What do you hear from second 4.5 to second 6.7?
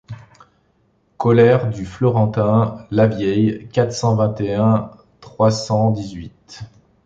un trois cent dix-huit.